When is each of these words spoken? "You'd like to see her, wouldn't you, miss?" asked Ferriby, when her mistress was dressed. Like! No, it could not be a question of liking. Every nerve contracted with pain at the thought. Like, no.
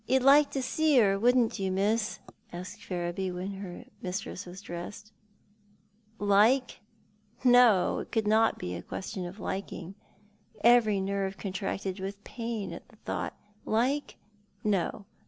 "You'd 0.07 0.23
like 0.23 0.49
to 0.53 0.63
see 0.63 0.97
her, 0.97 1.19
wouldn't 1.19 1.59
you, 1.59 1.71
miss?" 1.71 2.17
asked 2.51 2.83
Ferriby, 2.83 3.29
when 3.29 3.53
her 3.61 3.85
mistress 4.01 4.47
was 4.47 4.59
dressed. 4.59 5.11
Like! 6.17 6.79
No, 7.43 7.99
it 7.99 8.11
could 8.11 8.25
not 8.25 8.57
be 8.57 8.73
a 8.73 8.81
question 8.81 9.27
of 9.27 9.39
liking. 9.39 9.93
Every 10.63 10.99
nerve 10.99 11.37
contracted 11.37 11.99
with 11.99 12.23
pain 12.23 12.73
at 12.73 12.89
the 12.89 12.95
thought. 12.95 13.35
Like, 13.63 14.15
no. 14.63 15.05